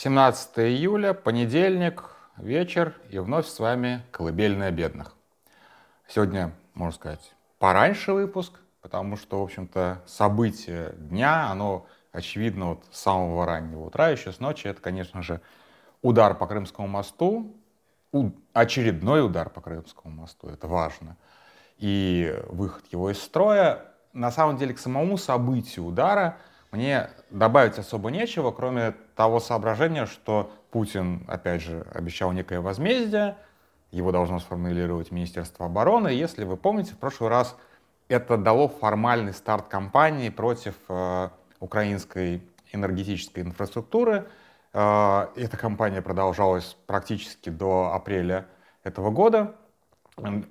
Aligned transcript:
17 0.00 0.60
июля, 0.60 1.12
понедельник, 1.12 2.04
вечер, 2.36 2.94
и 3.10 3.18
вновь 3.18 3.48
с 3.48 3.58
вами 3.58 4.04
«Колыбельная 4.12 4.70
бедных». 4.70 5.16
Сегодня, 6.06 6.52
можно 6.74 6.94
сказать, 6.94 7.34
пораньше 7.58 8.12
выпуск, 8.12 8.60
потому 8.80 9.16
что, 9.16 9.40
в 9.40 9.42
общем-то, 9.42 10.00
событие 10.06 10.92
дня, 10.98 11.50
оно 11.50 11.88
очевидно 12.12 12.66
вот 12.66 12.84
с 12.92 13.00
самого 13.00 13.44
раннего 13.44 13.86
утра, 13.86 14.10
еще 14.10 14.30
с 14.30 14.38
ночи. 14.38 14.68
Это, 14.68 14.80
конечно 14.80 15.20
же, 15.20 15.40
удар 16.00 16.36
по 16.36 16.46
Крымскому 16.46 16.86
мосту, 16.86 17.56
очередной 18.52 19.26
удар 19.26 19.50
по 19.50 19.60
Крымскому 19.60 20.14
мосту, 20.14 20.46
это 20.46 20.68
важно, 20.68 21.16
и 21.76 22.40
выход 22.46 22.84
его 22.92 23.10
из 23.10 23.20
строя. 23.20 23.84
На 24.12 24.30
самом 24.30 24.58
деле, 24.58 24.74
к 24.74 24.78
самому 24.78 25.18
событию 25.18 25.86
удара– 25.86 26.36
мне 26.70 27.08
добавить 27.30 27.78
особо 27.78 28.10
нечего, 28.10 28.50
кроме 28.50 28.94
того 29.16 29.40
соображения, 29.40 30.06
что 30.06 30.50
Путин, 30.70 31.24
опять 31.26 31.62
же, 31.62 31.86
обещал 31.94 32.32
некое 32.32 32.60
возмездие, 32.60 33.36
его 33.90 34.12
должно 34.12 34.38
сформулировать 34.38 35.10
Министерство 35.10 35.66
обороны. 35.66 36.08
Если 36.08 36.44
вы 36.44 36.56
помните, 36.58 36.92
в 36.92 36.98
прошлый 36.98 37.30
раз 37.30 37.56
это 38.08 38.36
дало 38.36 38.68
формальный 38.68 39.32
старт 39.32 39.68
кампании 39.68 40.28
против 40.28 40.74
э, 40.88 41.30
украинской 41.60 42.42
энергетической 42.72 43.40
инфраструктуры. 43.40 44.28
Э, 44.74 45.28
эта 45.36 45.56
кампания 45.56 46.02
продолжалась 46.02 46.76
практически 46.86 47.48
до 47.48 47.92
апреля 47.94 48.46
этого 48.84 49.10
года, 49.10 49.56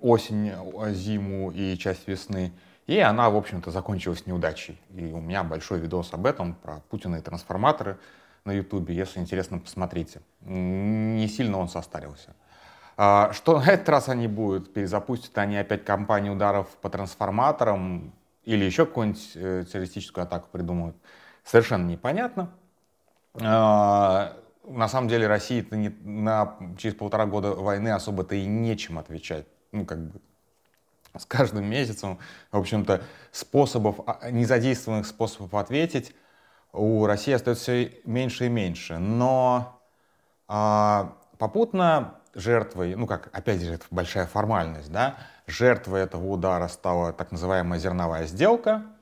осень, 0.02 0.52
зиму 0.94 1.52
и 1.52 1.78
часть 1.78 2.08
весны. 2.08 2.54
И 2.88 3.00
она, 3.00 3.30
в 3.30 3.36
общем-то, 3.36 3.70
закончилась 3.70 4.26
неудачей. 4.26 4.80
И 4.96 5.12
у 5.12 5.20
меня 5.20 5.44
большой 5.44 5.80
видос 5.80 6.14
об 6.14 6.26
этом, 6.26 6.56
про 6.56 6.80
Путина 6.90 7.18
и 7.18 7.22
трансформаторы 7.22 8.00
на 8.46 8.52
Ютубе. 8.52 8.96
Если 8.96 9.20
интересно, 9.20 9.60
посмотрите. 9.60 10.22
Не 10.42 11.28
сильно 11.28 11.58
он 11.58 11.68
состарился. 11.68 12.34
А, 12.96 13.32
что 13.34 13.60
на 13.60 13.72
этот 13.72 13.90
раз 13.90 14.08
они 14.08 14.28
будут? 14.28 14.74
Перезапустят 14.74 15.38
они 15.38 15.58
опять 15.58 15.84
кампанию 15.84 16.34
ударов 16.34 16.70
по 16.82 16.90
трансформаторам 16.90 18.14
или 18.46 18.64
еще 18.64 18.86
какую-нибудь 18.86 19.32
э, 19.36 19.66
террористическую 19.72 20.24
атаку 20.24 20.48
придумают? 20.50 20.96
Совершенно 21.44 21.86
непонятно. 21.86 22.50
А, 23.42 24.34
на 24.66 24.88
самом 24.88 25.10
деле 25.10 25.28
России 25.28 25.68
не, 25.72 25.90
на, 26.04 26.56
через 26.78 26.96
полтора 26.96 27.26
года 27.26 27.52
войны 27.52 27.90
особо-то 27.90 28.34
и 28.36 28.46
нечем 28.46 28.98
отвечать. 28.98 29.46
Ну, 29.74 29.86
как 29.86 30.00
бы 30.00 30.22
с 31.18 31.26
каждым 31.26 31.66
месяцем, 31.66 32.20
в 32.52 32.58
общем-то, 32.58 33.02
способов, 33.32 34.00
а, 34.06 34.32
незадействованных 34.32 35.06
способов 35.06 35.54
ответить 35.54 36.16
у 36.74 37.06
России 37.06 37.34
остается 37.34 37.64
все 37.64 38.02
меньше 38.06 38.46
и 38.46 38.50
меньше. 38.50 38.98
Но 38.98 39.82
а, 40.48 41.18
попутно 41.38 42.16
жертвой, 42.34 42.96
ну 42.96 43.08
как, 43.08 43.30
опять 43.32 43.62
же, 43.62 43.74
это 43.74 43.86
большая 43.90 44.28
формальность, 44.28 44.92
да, 44.92 45.18
жертвой 45.48 46.02
этого 46.02 46.26
удара 46.28 46.68
стала 46.68 47.14
так 47.14 47.32
называемая 47.32 47.80
зерновая 47.80 48.26
сделка– 48.28 48.84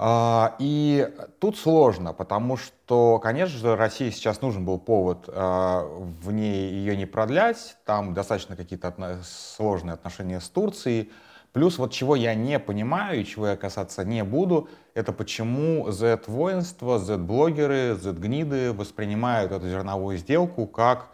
и 0.00 1.12
тут 1.40 1.58
сложно, 1.58 2.12
потому 2.12 2.56
что, 2.56 3.18
конечно 3.18 3.58
же, 3.58 3.74
России 3.74 4.10
сейчас 4.10 4.40
нужен 4.40 4.64
был 4.64 4.78
повод 4.78 5.28
а, 5.28 5.82
в 6.22 6.30
ней 6.30 6.70
ее 6.70 6.96
не 6.96 7.04
продлять. 7.04 7.76
Там 7.84 8.14
достаточно 8.14 8.54
какие-то 8.54 8.94
сложные 9.24 9.94
отношения 9.94 10.40
с 10.40 10.48
Турцией. 10.48 11.10
Плюс 11.52 11.78
вот 11.78 11.92
чего 11.92 12.14
я 12.14 12.36
не 12.36 12.60
понимаю 12.60 13.20
и 13.20 13.24
чего 13.24 13.48
я 13.48 13.56
касаться 13.56 14.04
не 14.04 14.22
буду, 14.22 14.68
это 14.94 15.12
почему 15.12 15.90
Z-воинство, 15.90 17.00
Z-блогеры, 17.00 17.96
Z-гниды 17.96 18.72
воспринимают 18.72 19.50
эту 19.50 19.68
зерновую 19.68 20.18
сделку 20.18 20.66
как 20.66 21.08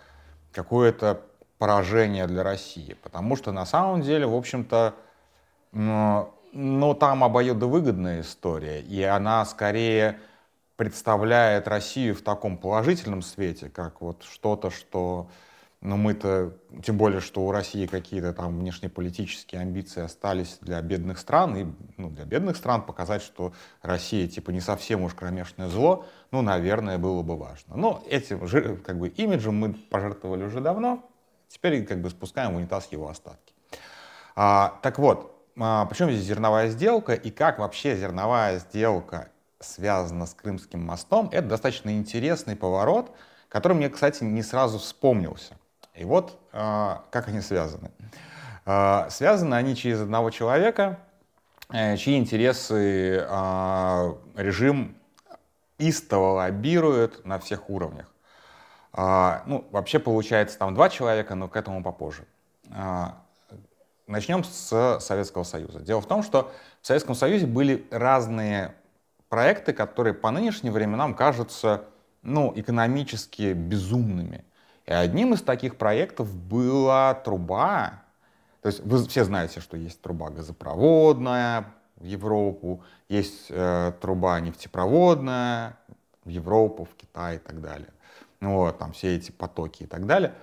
какое-то 0.52 1.22
поражение 1.56 2.26
для 2.26 2.42
России. 2.42 2.96
Потому 3.02 3.36
что 3.36 3.52
на 3.52 3.64
самом 3.64 4.02
деле, 4.02 4.26
в 4.26 4.34
общем-то, 4.34 4.94
но 6.54 6.94
там 6.94 7.24
обоюдовыгодная 7.24 8.20
история, 8.20 8.80
и 8.80 9.02
она 9.02 9.44
скорее 9.44 10.20
представляет 10.76 11.68
Россию 11.68 12.14
в 12.14 12.22
таком 12.22 12.56
положительном 12.56 13.22
свете, 13.22 13.68
как 13.68 14.00
вот 14.00 14.22
что-то, 14.22 14.70
что, 14.70 15.28
ну 15.80 15.96
мы-то, 15.96 16.56
тем 16.84 16.96
более, 16.96 17.20
что 17.20 17.42
у 17.42 17.50
России 17.50 17.86
какие-то 17.86 18.32
там 18.32 18.58
внешнеполитические 18.58 19.60
амбиции 19.60 20.02
остались 20.02 20.58
для 20.60 20.80
бедных 20.80 21.18
стран, 21.18 21.56
и 21.56 21.66
ну, 21.96 22.10
для 22.10 22.24
бедных 22.24 22.56
стран 22.56 22.82
показать, 22.82 23.22
что 23.22 23.52
Россия 23.82 24.28
типа 24.28 24.50
не 24.50 24.60
совсем 24.60 25.02
уж 25.02 25.14
кромешное 25.14 25.68
зло, 25.68 26.06
ну, 26.30 26.40
наверное, 26.42 26.98
было 26.98 27.22
бы 27.22 27.36
важно. 27.36 27.76
Но 27.76 28.02
этим 28.08 28.46
же, 28.46 28.76
как 28.76 28.98
бы, 28.98 29.08
имиджем 29.08 29.56
мы 29.56 29.74
пожертвовали 29.74 30.44
уже 30.44 30.60
давно, 30.60 31.04
теперь 31.48 31.84
как 31.84 32.00
бы 32.00 32.10
спускаем 32.10 32.54
в 32.54 32.56
унитаз 32.56 32.88
его 32.92 33.08
остатки. 33.08 33.52
А, 34.36 34.78
так 34.82 34.98
вот, 34.98 35.33
а, 35.56 35.86
причем 35.86 36.10
здесь 36.10 36.24
зерновая 36.24 36.68
сделка 36.68 37.14
и 37.14 37.30
как 37.30 37.58
вообще 37.58 37.96
зерновая 37.96 38.58
сделка 38.58 39.28
связана 39.60 40.26
с 40.26 40.34
Крымским 40.34 40.84
мостом, 40.84 41.28
это 41.32 41.48
достаточно 41.48 41.90
интересный 41.96 42.56
поворот, 42.56 43.12
который 43.48 43.74
мне, 43.74 43.88
кстати, 43.88 44.24
не 44.24 44.42
сразу 44.42 44.78
вспомнился. 44.78 45.54
И 45.94 46.04
вот 46.04 46.38
а, 46.52 47.04
как 47.10 47.28
они 47.28 47.40
связаны. 47.40 47.90
А, 48.66 49.08
связаны 49.10 49.54
они 49.54 49.76
через 49.76 50.00
одного 50.00 50.30
человека, 50.30 50.98
э, 51.72 51.96
чьи 51.96 52.18
интересы 52.18 53.16
режим 54.36 54.96
истово 55.78 56.32
лоббирует 56.32 57.24
на 57.24 57.38
всех 57.38 57.70
уровнях. 57.70 58.10
Ну, 58.96 59.66
вообще 59.72 59.98
получается 59.98 60.56
там 60.56 60.72
два 60.72 60.88
человека, 60.88 61.34
но 61.34 61.48
к 61.48 61.56
этому 61.56 61.82
попозже. 61.82 62.24
Начнем 64.06 64.44
с 64.44 64.98
Советского 65.00 65.44
Союза. 65.44 65.80
Дело 65.80 66.00
в 66.00 66.06
том, 66.06 66.22
что 66.22 66.52
в 66.82 66.86
Советском 66.86 67.14
Союзе 67.14 67.46
были 67.46 67.86
разные 67.90 68.74
проекты, 69.30 69.72
которые 69.72 70.12
по 70.12 70.30
нынешним 70.30 70.72
временам 70.72 71.14
кажутся 71.14 71.84
ну, 72.22 72.52
экономически 72.54 73.54
безумными. 73.54 74.44
И 74.86 74.92
одним 74.92 75.32
из 75.32 75.42
таких 75.42 75.76
проектов 75.76 76.34
была 76.34 77.14
труба. 77.14 78.02
То 78.60 78.68
есть 78.68 78.80
вы 78.80 79.06
все 79.06 79.24
знаете, 79.24 79.60
что 79.60 79.76
есть 79.76 80.00
труба 80.02 80.28
газопроводная 80.28 81.72
в 81.96 82.04
Европу, 82.04 82.82
есть 83.08 83.46
э, 83.48 83.92
труба 84.00 84.40
нефтепроводная 84.40 85.78
в 86.24 86.28
Европу, 86.28 86.84
в 86.84 86.94
Китай 86.94 87.36
и 87.36 87.38
так 87.38 87.62
далее. 87.62 87.88
Ну, 88.40 88.56
вот, 88.56 88.78
там 88.78 88.92
все 88.92 89.16
эти 89.16 89.30
потоки 89.30 89.84
и 89.84 89.86
так 89.86 90.06
далее. 90.06 90.34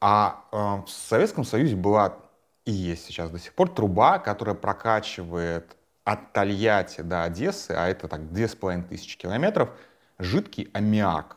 А 0.00 0.44
э, 0.50 0.56
в 0.86 0.88
Советском 0.88 1.44
Союзе 1.44 1.76
была 1.76 2.16
и 2.64 2.72
есть 2.72 3.04
сейчас 3.04 3.30
до 3.30 3.38
сих 3.38 3.54
пор 3.54 3.68
труба, 3.68 4.18
которая 4.18 4.54
прокачивает 4.54 5.76
от 6.04 6.32
Тольятти 6.32 7.00
до 7.00 7.24
Одессы, 7.24 7.72
а 7.72 7.88
это 7.88 8.08
так 8.08 8.32
две 8.32 8.48
с 8.48 8.54
половиной 8.54 8.84
тысячи 8.84 9.16
километров, 9.18 9.70
жидкий 10.18 10.68
аммиак. 10.72 11.36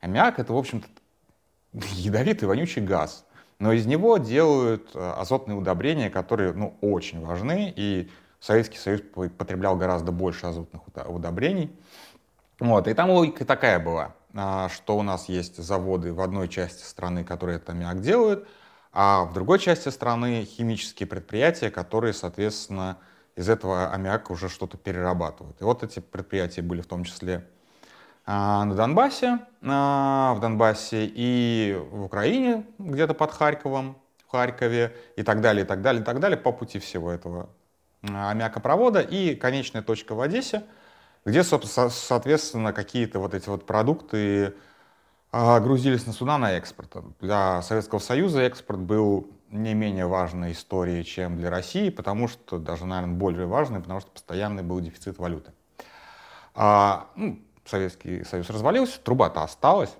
Аммиак 0.00 0.38
это, 0.38 0.52
в 0.52 0.56
общем-то, 0.56 0.88
ядовитый 1.72 2.48
вонючий 2.48 2.82
газ. 2.82 3.24
Но 3.58 3.72
из 3.72 3.86
него 3.86 4.18
делают 4.18 4.90
э, 4.94 4.98
азотные 4.98 5.56
удобрения, 5.56 6.10
которые 6.10 6.52
ну, 6.52 6.76
очень 6.80 7.24
важны. 7.24 7.72
И 7.76 8.10
Советский 8.40 8.78
Союз 8.78 9.02
потреблял 9.38 9.76
гораздо 9.76 10.10
больше 10.10 10.46
азотных 10.46 10.82
удобрений. 11.08 11.70
Вот, 12.58 12.88
и 12.88 12.94
там 12.94 13.10
логика 13.10 13.44
такая 13.44 13.78
была, 13.78 14.14
а, 14.34 14.68
что 14.68 14.98
у 14.98 15.02
нас 15.02 15.28
есть 15.28 15.56
заводы 15.56 16.12
в 16.12 16.20
одной 16.20 16.48
части 16.48 16.82
страны, 16.84 17.24
которые 17.24 17.56
этот 17.56 17.70
аммиак 17.70 18.00
делают, 18.00 18.48
а 18.92 19.24
в 19.24 19.32
другой 19.32 19.58
части 19.58 19.88
страны 19.88 20.44
химические 20.44 21.06
предприятия, 21.06 21.70
которые, 21.70 22.12
соответственно, 22.12 22.98
из 23.36 23.48
этого 23.48 23.90
аммиака 23.90 24.32
уже 24.32 24.48
что-то 24.48 24.76
перерабатывают. 24.76 25.60
И 25.60 25.64
вот 25.64 25.82
эти 25.82 26.00
предприятия 26.00 26.60
были 26.60 26.82
в 26.82 26.86
том 26.86 27.04
числе 27.04 27.48
а, 28.26 28.64
на 28.64 28.74
Донбассе, 28.74 29.38
а, 29.62 30.34
в 30.34 30.40
Донбассе 30.40 31.06
и 31.06 31.76
в 31.90 32.04
Украине, 32.04 32.66
где-то 32.78 33.14
под 33.14 33.32
Харьковом, 33.32 33.96
в 34.26 34.30
Харькове 34.30 34.94
и 35.16 35.22
так 35.22 35.40
далее, 35.40 35.64
и 35.64 35.66
так 35.66 35.80
далее, 35.80 36.02
и 36.02 36.04
так 36.04 36.20
далее, 36.20 36.36
по 36.36 36.52
пути 36.52 36.78
всего 36.78 37.10
этого 37.10 37.48
а, 38.02 38.30
аммиакопровода. 38.30 39.00
И 39.00 39.34
конечная 39.34 39.82
точка 39.82 40.14
в 40.14 40.20
Одессе, 40.20 40.64
где, 41.24 41.42
соответственно, 41.42 42.74
какие-то 42.74 43.18
вот 43.18 43.32
эти 43.32 43.48
вот 43.48 43.64
продукты 43.64 44.54
грузились 45.32 46.06
на 46.06 46.12
суда 46.12 46.38
на 46.38 46.52
экспорт. 46.52 46.94
Для 47.20 47.62
Советского 47.62 47.98
Союза 47.98 48.42
экспорт 48.42 48.80
был 48.80 49.30
не 49.50 49.74
менее 49.74 50.06
важной 50.06 50.52
историей, 50.52 51.04
чем 51.04 51.36
для 51.36 51.50
России, 51.50 51.90
потому 51.90 52.28
что, 52.28 52.58
даже, 52.58 52.86
наверное, 52.86 53.16
более 53.16 53.46
важной, 53.46 53.80
потому 53.80 54.00
что 54.00 54.10
постоянный 54.10 54.62
был 54.62 54.80
дефицит 54.80 55.18
валюты. 55.18 55.52
А, 56.54 57.08
ну, 57.16 57.38
Советский 57.64 58.24
Союз 58.24 58.50
развалился, 58.50 59.00
труба-то 59.00 59.42
осталась, 59.42 59.94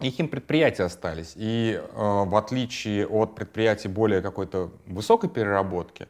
и 0.00 0.10
химпредприятия 0.10 0.86
остались. 0.86 1.32
И 1.34 1.80
э, 1.80 1.84
в 1.92 2.36
отличие 2.36 3.06
от 3.06 3.34
предприятий 3.34 3.88
более 3.88 4.22
какой-то 4.22 4.70
высокой 4.86 5.28
переработки, 5.28 6.08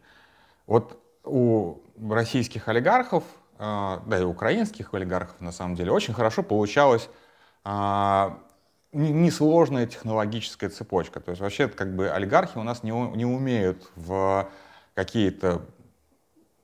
вот 0.67 1.03
у 1.25 1.79
российских 2.11 2.69
олигархов, 2.69 3.25
э, 3.59 3.99
да 4.07 4.19
и 4.19 4.25
украинских 4.25 4.93
олигархов 4.93 5.41
на 5.41 5.53
самом 5.53 5.75
деле, 5.75 5.91
очень 5.91 6.13
хорошо 6.13 6.43
получалось 6.43 7.09
а, 7.71 8.39
несложная 8.93 9.87
технологическая 9.87 10.71
цепочка. 10.71 11.21
То 11.21 11.33
есть 11.33 11.43
вообще 11.43 11.69
как 11.69 11.95
бы 11.95 12.09
олигархи 12.09 12.57
у 12.57 12.63
нас 12.63 12.83
не, 12.83 12.93
не 13.15 13.27
умеют 13.27 13.91
в 13.95 14.49
какие-то 14.95 15.61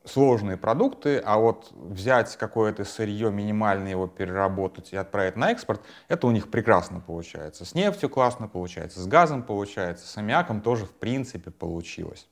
сложные 0.06 0.56
продукты, 0.56 1.18
а 1.18 1.36
вот 1.36 1.70
взять 1.72 2.34
какое-то 2.38 2.86
сырье 2.86 3.30
минимальное, 3.30 3.90
его 3.90 4.06
переработать 4.06 4.94
и 4.94 4.96
отправить 4.96 5.36
на 5.36 5.50
экспорт, 5.50 5.82
это 6.08 6.26
у 6.26 6.30
них 6.30 6.50
прекрасно 6.50 7.00
получается. 7.00 7.66
С 7.66 7.74
нефтью 7.74 8.08
классно 8.08 8.48
получается, 8.48 9.00
с 9.00 9.06
газом 9.06 9.42
получается, 9.42 10.06
с 10.06 10.16
аммиаком 10.16 10.62
тоже 10.62 10.86
в 10.86 10.92
принципе 10.92 11.50
получилось. 11.50 12.26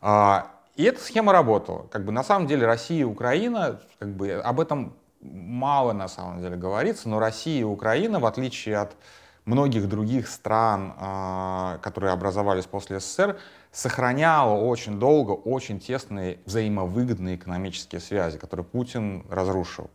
А, 0.00 0.52
и 0.76 0.84
эта 0.84 1.00
схема 1.00 1.32
работала. 1.32 1.88
Как 1.88 2.04
бы 2.04 2.12
на 2.12 2.22
самом 2.22 2.46
деле 2.46 2.66
Россия 2.66 3.00
и 3.00 3.04
Украина, 3.04 3.80
как 3.98 4.10
бы 4.10 4.34
об 4.34 4.60
этом 4.60 4.94
мало 5.20 5.92
на 5.92 6.08
самом 6.08 6.40
деле 6.40 6.56
говорится, 6.56 7.08
но 7.08 7.18
Россия 7.18 7.60
и 7.60 7.64
Украина, 7.64 8.20
в 8.20 8.26
отличие 8.26 8.78
от 8.78 8.96
многих 9.44 9.88
других 9.88 10.28
стран, 10.28 10.94
а, 10.96 11.78
которые 11.82 12.12
образовались 12.12 12.66
после 12.66 13.00
СССР, 13.00 13.38
сохраняла 13.72 14.54
очень 14.54 14.98
долго 14.98 15.32
очень 15.32 15.80
тесные 15.80 16.38
взаимовыгодные 16.44 17.36
экономические 17.36 18.00
связи, 18.00 18.38
которые 18.38 18.64
Путин 18.64 19.24
разрушил. 19.30 19.90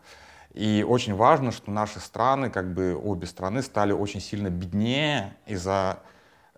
И 0.54 0.86
очень 0.88 1.14
важно, 1.14 1.52
что 1.52 1.70
наши 1.72 2.00
страны, 2.00 2.50
как 2.50 2.74
бы 2.74 2.96
обе 2.96 3.28
страны, 3.28 3.62
стали 3.62 3.92
очень 3.92 4.22
сильно 4.22 4.50
беднее 4.50 5.36
из-за 5.46 6.00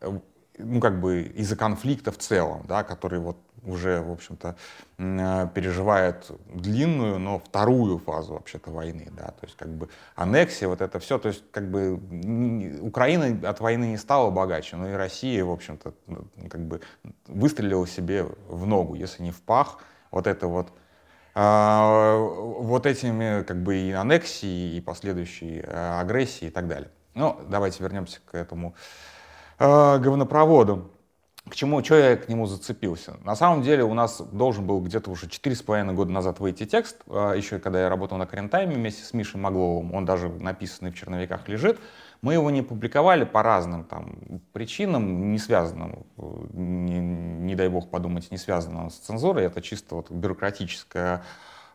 э, 0.01 0.19
ну, 0.59 0.79
как 0.79 1.01
бы 1.01 1.23
из-за 1.23 1.55
конфликта 1.55 2.11
в 2.11 2.17
целом, 2.17 2.63
да, 2.67 2.83
который 2.83 3.19
вот 3.19 3.37
уже, 3.67 4.01
в 4.01 4.11
общем-то, 4.11 4.55
э, 4.97 5.47
переживает 5.53 6.31
длинную, 6.53 7.19
но 7.19 7.39
вторую 7.39 7.99
фазу 7.99 8.33
вообще-то 8.33 8.71
войны, 8.71 9.09
да, 9.11 9.27
то 9.27 9.45
есть 9.45 9.55
как 9.55 9.69
бы 9.69 9.89
аннексия, 10.15 10.67
вот 10.67 10.81
это 10.81 10.99
все, 10.99 11.17
то 11.19 11.27
есть 11.27 11.43
как 11.51 11.69
бы 11.69 11.99
Украина 12.81 13.49
от 13.49 13.59
войны 13.59 13.85
не 13.85 13.97
стала 13.97 14.31
богаче, 14.31 14.77
но 14.77 14.89
и 14.89 14.93
Россия, 14.93 15.43
в 15.43 15.51
общем-то, 15.51 15.93
как 16.49 16.61
бы 16.61 16.81
выстрелила 17.27 17.87
себе 17.87 18.25
в 18.47 18.65
ногу, 18.65 18.95
если 18.95 19.23
не 19.23 19.31
в 19.31 19.41
пах, 19.41 19.79
вот 20.11 20.27
это 20.27 20.47
вот 20.47 20.71
а, 21.39 22.17
вот 22.17 22.87
этими 22.87 23.43
как 23.43 23.61
бы 23.61 23.75
и 23.75 23.91
аннексией, 23.91 24.77
и 24.77 24.81
последующей 24.81 25.61
э, 25.63 25.99
агрессией 25.99 26.49
и 26.49 26.51
так 26.51 26.67
далее. 26.67 26.89
Ну, 27.13 27.39
давайте 27.47 27.83
вернемся 27.83 28.19
к 28.25 28.33
этому 28.33 28.73
э, 29.59 29.99
говнопроводу. 29.99 30.91
К 31.49 31.55
чему, 31.55 31.83
что 31.83 31.95
я 31.95 32.17
к 32.17 32.27
нему 32.27 32.45
зацепился? 32.45 33.17
На 33.23 33.35
самом 33.35 33.61
деле 33.61 33.83
у 33.83 33.93
нас 33.93 34.21
должен 34.21 34.65
был 34.65 34.81
где-то 34.81 35.09
уже 35.11 35.27
4,5 35.27 35.93
года 35.93 36.11
назад 36.11 36.39
выйти 36.39 36.65
текст, 36.65 36.97
э, 37.07 37.33
еще 37.37 37.59
когда 37.59 37.81
я 37.81 37.89
работал 37.89 38.17
на 38.17 38.25
Карентайме 38.25 38.75
вместе 38.75 39.03
с 39.03 39.13
Мишей 39.13 39.39
Магловым, 39.39 39.93
он 39.93 40.05
даже 40.05 40.29
написанный 40.29 40.91
в 40.91 40.95
черновиках 40.95 41.47
лежит. 41.47 41.79
Мы 42.21 42.33
его 42.33 42.49
не 42.49 42.63
публиковали 42.63 43.23
по 43.23 43.43
разным 43.43 43.83
там, 43.83 44.41
причинам, 44.51 45.31
не 45.31 45.37
связанным, 45.37 46.05
не, 46.53 46.99
не 46.99 47.55
дай 47.55 47.69
бог 47.69 47.89
подумать, 47.89 48.31
не 48.31 48.37
связанным 48.37 48.89
с 48.89 48.95
цензурой. 48.95 49.45
Это 49.45 49.61
чисто 49.61 49.95
вот 49.95 50.09
бюрократическая 50.09 51.23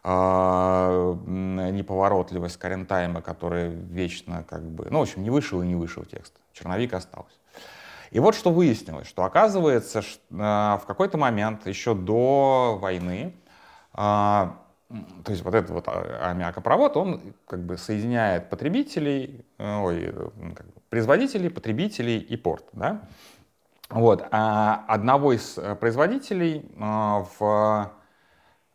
э, 0.03 1.17
неповоротливость 1.25 2.57
Карентайма, 2.59 3.23
которая 3.23 3.69
вечно 3.69 4.45
как 4.49 4.63
бы... 4.63 4.89
Ну, 4.91 4.99
в 4.99 5.03
общем, 5.03 5.23
не 5.23 5.31
вышел 5.31 5.63
и 5.63 5.67
не 5.67 5.77
вышел 5.77 6.05
текст. 6.05 6.35
Черновик 6.53 6.93
остался. 6.93 7.37
И 8.13 8.21
вот 8.21 8.35
что 8.35 8.53
выяснилось, 8.53 9.09
что 9.09 9.25
оказывается, 9.25 10.03
что, 10.03 10.21
э, 10.31 10.35
в 10.37 10.83
какой-то 10.87 11.19
момент, 11.19 11.67
еще 11.67 11.95
до 11.95 12.79
войны, 12.81 13.35
э, 13.95 13.97
то 13.97 15.31
есть 15.31 15.43
вот 15.43 15.55
этот 15.55 15.71
вот 15.71 15.89
а, 15.89 16.31
аммиакопровод, 16.31 16.97
он 16.99 17.35
как 17.47 17.65
бы 17.65 17.79
соединяет 17.79 18.51
потребителей, 18.51 19.47
э, 19.57 19.77
ой, 19.79 20.13
как 20.55 20.67
бы 20.67 20.73
производителей, 20.91 21.49
потребителей 21.49 22.19
и 22.19 22.37
порт, 22.37 22.67
да? 22.75 23.01
Вот. 23.89 24.27
А 24.31 24.85
одного 24.89 25.33
из 25.33 25.57
э, 25.57 25.75
производителей 25.77 26.71
э, 26.77 27.25
в 27.39 27.93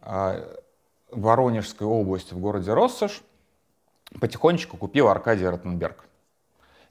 э, 0.02 0.56
Воронежской 1.12 1.86
области, 1.86 2.34
в 2.34 2.40
городе 2.40 2.74
Россош, 2.74 3.22
потихонечку 4.20 4.78
купил 4.78 5.08
Аркадий 5.10 5.48
Ротенберг. 5.48 6.07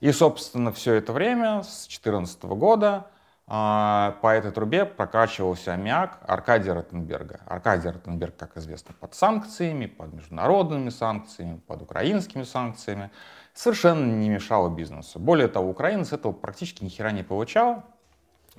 И, 0.00 0.12
собственно, 0.12 0.72
все 0.72 0.94
это 0.94 1.12
время, 1.12 1.62
с 1.62 1.86
2014 1.86 2.44
года, 2.44 3.06
а, 3.48 4.18
по 4.22 4.28
этой 4.34 4.50
трубе 4.50 4.84
прокачивался 4.84 5.72
аммиак 5.72 6.18
Аркадия 6.26 6.74
Ротенберга. 6.74 7.40
Аркадий 7.46 7.88
Ротенберг, 7.88 8.36
как 8.36 8.56
известно, 8.56 8.94
под 8.98 9.14
санкциями, 9.14 9.86
под 9.86 10.12
международными 10.12 10.90
санкциями, 10.90 11.60
под 11.66 11.82
украинскими 11.82 12.42
санкциями, 12.42 13.10
совершенно 13.54 14.04
не 14.04 14.28
мешало 14.28 14.68
бизнесу. 14.68 15.20
Более 15.20 15.48
того, 15.48 15.70
Украина 15.70 16.04
с 16.04 16.12
этого 16.12 16.32
практически 16.32 16.82
ни 16.82 16.88
хера 16.88 17.12
не 17.12 17.22
получала, 17.22 17.84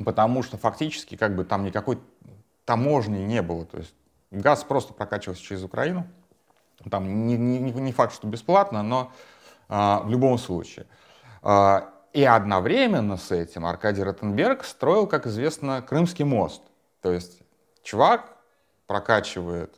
потому 0.04 0.42
что 0.42 0.58
фактически 0.58 1.16
как 1.18 1.36
бы 1.36 1.44
там 1.44 1.66
никакой 1.66 2.00
таможни 2.64 3.20
не 3.20 3.42
было. 3.42 3.66
То 3.66 3.78
есть 3.78 3.94
газ 4.32 4.64
просто 4.64 4.94
прокачивался 4.94 5.44
через 5.44 5.64
Украину. 5.64 6.08
Там 6.90 7.28
не, 7.28 7.36
не, 7.36 7.60
не 7.60 7.92
факт, 7.92 8.14
что 8.14 8.28
бесплатно, 8.28 8.84
но 8.84 9.12
а, 9.68 10.02
в 10.02 10.10
любом 10.10 10.38
случае. 10.38 10.86
А, 11.50 11.94
и 12.12 12.26
одновременно 12.26 13.16
с 13.16 13.32
этим 13.32 13.66
Аркадий 13.66 14.04
Ротенберг 14.04 14.66
строил, 14.66 15.08
как 15.08 15.28
известно, 15.28 15.82
Крымский 15.82 16.26
мост. 16.26 16.62
То 17.02 17.14
есть 17.14 17.40
чувак 17.84 18.36
прокачивает, 18.86 19.74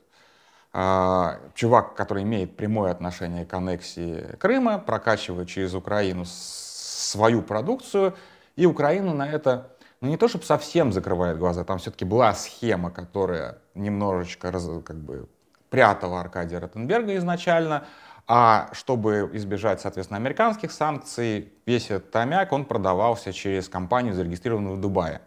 э, 0.73 1.37
чувак, 1.53 1.93
который 1.93 2.23
имеет 2.23 2.57
прямое 2.57 2.89
отношение 2.91 3.45
к 3.45 3.53
аннексии 3.53 4.35
Крыма, 4.39 4.79
прокачивает 4.79 5.47
через 5.47 5.75
Украину 5.75 6.25
свою 6.25 7.43
продукцию, 7.43 8.15
и 8.55 8.65
Украину 8.65 9.13
на 9.13 9.29
это, 9.29 9.69
ну 10.01 10.09
не 10.09 10.17
то 10.17 10.27
чтобы 10.27 10.45
совсем 10.45 10.91
закрывает 10.91 11.37
глаза, 11.37 11.63
там 11.63 11.77
все-таки 11.77 12.03
была 12.03 12.33
схема, 12.33 12.89
которая 12.89 13.59
немножечко 13.75 14.49
раз, 14.49 14.67
как 14.83 14.95
бы 14.95 15.29
прятала 15.69 16.19
Аркадия 16.19 16.59
Ротенберга 16.59 17.15
изначально, 17.17 17.85
а 18.31 18.69
чтобы 18.73 19.27
избежать, 19.33 19.81
соответственно, 19.81 20.17
американских 20.17 20.71
санкций, 20.71 21.51
весь 21.65 21.89
этот 21.89 22.15
аммиак, 22.15 22.51
он 22.51 22.63
продавался 22.63 23.33
через 23.33 23.67
компанию, 23.67 24.13
зарегистрированную 24.13 24.75
в 24.75 24.79
Дубае. 24.79 25.21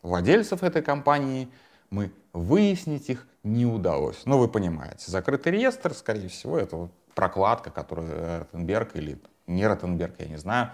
Владельцев 0.00 0.62
этой 0.62 0.80
компании 0.80 1.50
мы 1.90 2.10
выяснить 2.32 3.10
их 3.10 3.26
не 3.42 3.66
удалось. 3.66 4.22
Ну, 4.24 4.38
вы 4.38 4.48
понимаете, 4.48 5.10
закрытый 5.10 5.52
реестр, 5.52 5.92
скорее 5.92 6.28
всего, 6.28 6.56
это 6.56 6.88
прокладка, 7.14 7.70
которую 7.70 8.38
Ротенберг 8.40 8.96
или 8.96 9.20
не 9.46 9.66
Ротенберг, 9.66 10.14
я 10.18 10.26
не 10.26 10.38
знаю, 10.38 10.70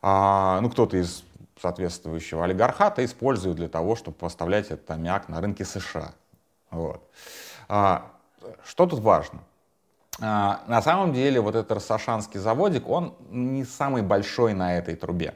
а, 0.00 0.58
ну, 0.62 0.70
кто-то 0.70 0.96
из 0.96 1.24
соответствующего 1.60 2.44
олигархата 2.44 3.04
использует 3.04 3.56
для 3.56 3.68
того, 3.68 3.96
чтобы 3.96 4.16
поставлять 4.16 4.70
этот 4.70 4.90
аммиак 4.90 5.28
на 5.28 5.42
рынке 5.42 5.66
США. 5.66 6.12
Вот. 6.70 7.06
А, 7.68 8.10
что 8.64 8.86
тут 8.86 9.00
важно? 9.00 9.42
А, 10.20 10.62
на 10.66 10.80
самом 10.82 11.12
деле 11.12 11.40
вот 11.40 11.54
этот 11.54 11.72
Рассашанский 11.72 12.40
заводик, 12.40 12.88
он 12.88 13.14
не 13.30 13.64
самый 13.64 14.02
большой 14.02 14.54
на 14.54 14.76
этой 14.78 14.96
трубе. 14.96 15.34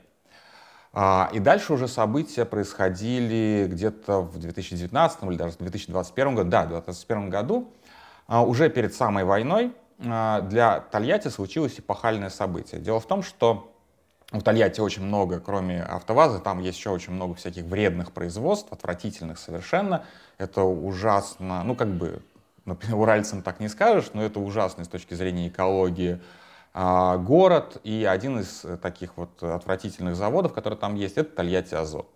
А, 0.92 1.30
и 1.32 1.38
дальше 1.38 1.74
уже 1.74 1.86
события 1.86 2.44
происходили 2.44 3.66
где-то 3.70 4.22
в 4.22 4.38
2019 4.38 5.22
или 5.24 5.36
даже 5.36 5.52
в 5.52 5.58
2021 5.58 6.34
году. 6.34 6.50
Да, 6.50 6.62
в 6.62 6.68
2021 6.68 7.30
году, 7.30 7.72
а, 8.26 8.42
уже 8.42 8.70
перед 8.70 8.94
самой 8.94 9.24
войной, 9.24 9.72
для 9.98 10.80
Тольятти 10.90 11.28
случилось 11.28 11.78
эпохальное 11.78 12.30
событие. 12.30 12.80
Дело 12.80 13.00
в 13.00 13.06
том, 13.06 13.22
что 13.22 13.70
в 14.32 14.40
Тольятти 14.40 14.80
очень 14.80 15.02
много, 15.02 15.40
кроме 15.40 15.82
автоваза, 15.82 16.38
там 16.38 16.60
есть 16.60 16.78
еще 16.78 16.88
очень 16.88 17.12
много 17.12 17.34
всяких 17.34 17.64
вредных 17.64 18.12
производств, 18.12 18.72
отвратительных 18.72 19.38
совершенно. 19.38 20.04
Это 20.38 20.62
ужасно, 20.62 21.64
ну 21.64 21.74
как 21.74 21.88
бы 21.88 22.22
уральцам 22.92 23.42
так 23.42 23.60
не 23.60 23.68
скажешь, 23.68 24.10
но 24.12 24.22
это 24.22 24.40
ужасно 24.40 24.84
с 24.84 24.88
точки 24.88 25.14
зрения 25.14 25.48
экологии 25.48 26.20
а, 26.72 27.16
город. 27.16 27.80
И 27.84 28.04
один 28.04 28.40
из 28.40 28.64
таких 28.82 29.16
вот 29.16 29.42
отвратительных 29.42 30.16
заводов, 30.16 30.52
который 30.52 30.78
там 30.78 30.94
есть, 30.94 31.18
это 31.18 31.36
Тольятти 31.36 31.74
Азот. 31.74 32.08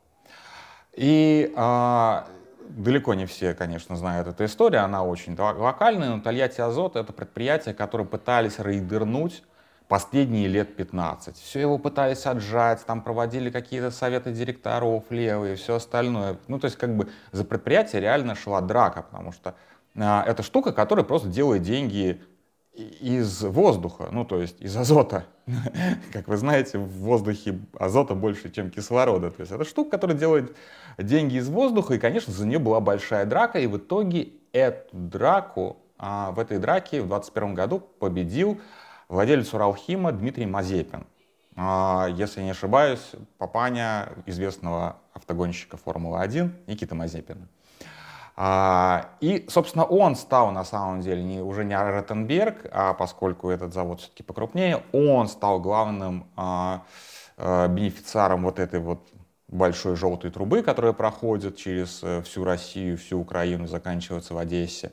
И 0.95 1.53
а, 1.57 2.27
далеко 2.69 3.15
не 3.15 3.27
все, 3.27 3.55
конечно, 3.55 3.97
знают 3.97 4.29
эту 4.29 4.45
историю, 4.45 4.85
она 4.85 5.05
очень 5.05 5.37
локальная, 5.37 6.15
но 6.15 6.21
Тольятти 6.21 6.61
Азот— 6.61 6.97
это 6.97 7.13
предприятие, 7.13 7.75
которое 7.75 8.05
пытались 8.05 8.59
рейдернуть 8.59 9.43
последние 9.89 10.49
лет 10.49 10.77
15. 10.77 11.37
Все 11.37 11.61
его 11.61 11.79
пытались 11.79 12.27
отжать, 12.27 12.85
там 12.87 13.03
проводили 13.03 13.51
какие-то 13.51 13.91
советы 13.91 14.33
директоров 14.33 15.05
левые 15.11 15.57
все 15.57 15.77
остальное. 15.77 16.39
Ну, 16.49 16.59
то 16.59 16.67
есть 16.67 16.79
как 16.79 16.97
бы 16.97 17.11
за 17.33 17.45
предприятие 17.45 18.01
реально 18.01 18.35
шла 18.35 18.61
драка, 18.61 19.03
потому 19.03 19.33
что 19.33 19.55
это 19.95 20.43
штука, 20.43 20.73
которая 20.73 21.05
просто 21.05 21.29
делает 21.29 21.63
деньги 21.63 22.21
из 22.75 23.43
воздуха, 23.43 24.09
ну 24.11 24.25
то 24.25 24.41
есть 24.41 24.61
из 24.61 24.77
азота. 24.77 25.25
Как 26.13 26.27
вы 26.27 26.37
знаете, 26.37 26.79
в 26.79 26.89
воздухе 26.89 27.61
азота 27.79 28.15
больше, 28.15 28.51
чем 28.51 28.71
кислорода. 28.71 29.31
То 29.31 29.41
есть 29.41 29.53
это 29.53 29.65
штука, 29.65 29.93
которая 29.93 30.17
делает 30.17 30.57
деньги 30.99 31.37
из 31.37 31.49
воздуха, 31.49 31.95
и, 31.95 31.99
конечно, 31.99 32.33
за 32.33 32.47
нее 32.47 32.59
была 32.59 32.81
большая 32.81 33.27
драка, 33.27 33.61
и 33.61 33.67
в 33.67 33.77
итоге 33.77 34.31
эту 34.53 34.97
драку, 34.97 35.77
а 35.99 36.33
в 36.33 36.41
этой 36.41 36.59
драке 36.59 37.01
в 37.01 37.09
2021 37.09 37.55
году 37.55 37.79
победил 37.79 38.61
владелец 39.09 39.53
Уралхима 39.55 40.11
Дмитрий 40.13 40.47
Мазепин. 40.47 41.07
А, 41.57 42.09
если 42.11 42.43
не 42.43 42.51
ошибаюсь, 42.51 43.13
папаня 43.39 44.09
известного 44.27 44.97
автогонщика 45.13 45.77
Формулы-1 45.77 46.51
Никиты 46.67 46.97
Мазепина. 46.97 47.47
А, 48.37 49.11
и, 49.21 49.47
собственно, 49.49 49.85
он 49.85 50.17
стал 50.17 50.51
на 50.51 50.65
самом 50.65 51.01
деле 51.01 51.23
не, 51.23 51.41
уже 51.41 51.65
не 51.65 51.77
Ротенберг, 51.77 52.67
а 52.73 52.93
поскольку 52.95 53.51
этот 53.51 53.73
завод 53.73 54.01
все-таки 54.01 54.25
покрупнее, 54.25 54.83
он 54.93 55.29
стал 55.29 55.61
главным 55.61 56.27
а, 56.37 56.83
а, 57.37 57.69
бенефициаром 57.69 58.43
вот 58.43 58.59
этой 58.59 58.81
вот 58.81 59.09
большой 59.49 59.95
желтой 59.95 60.31
трубы, 60.31 60.63
которая 60.63 60.93
проходит 60.93 61.57
через 61.57 62.01
э, 62.03 62.23
всю 62.23 62.43
Россию, 62.45 62.99
всю 62.99 63.21
Украину, 63.21 63.69
заканчивается 63.69 64.35
в 64.35 64.39
Одессе. 64.39 64.91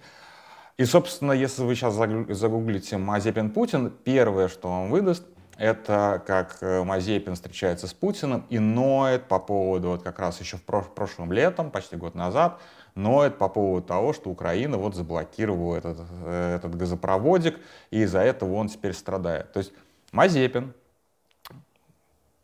И, 0.78 0.86
собственно, 0.86 1.32
если 1.32 1.64
вы 1.64 1.76
сейчас 1.76 1.96
загуглите 1.96 2.98
Мазепин 2.98 3.50
Путин, 3.50 3.90
первое, 3.90 4.50
что 4.50 4.70
он 4.70 4.92
выдаст, 4.92 5.24
это 5.58 6.24
как 6.26 6.58
э, 6.62 6.84
Мазепин 6.84 7.36
встречается 7.36 7.88
с 7.88 7.94
Путиным 7.94 8.46
и 8.50 8.60
ноет 8.60 9.28
по 9.28 9.40
поводу, 9.40 9.90
вот 9.90 10.04
как 10.04 10.20
раз 10.20 10.40
еще 10.40 10.58
в 10.58 10.64
прошлом 10.64 11.32
летом, 11.32 11.72
почти 11.72 11.96
год 11.96 12.16
назад, 12.16 12.60
ноет 12.96 13.38
по 13.38 13.48
поводу 13.50 13.86
того, 13.86 14.14
что 14.14 14.30
Украина 14.30 14.78
вот 14.78 14.96
заблокировала 14.96 15.76
этот, 15.76 16.00
э, 16.24 16.56
этот 16.56 16.76
газопроводик, 16.76 17.60
и 17.90 18.02
из-за 18.02 18.20
этого 18.20 18.56
он 18.56 18.68
теперь 18.68 18.94
страдает. 18.94 19.52
То 19.54 19.60
есть 19.60 19.74
Мазепин, 20.12 20.74